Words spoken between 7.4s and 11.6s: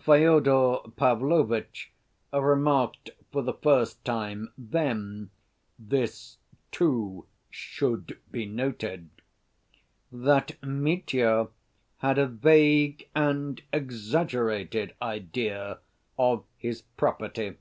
should be noted) that Mitya